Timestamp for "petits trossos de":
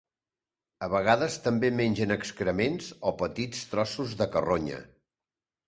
3.21-4.31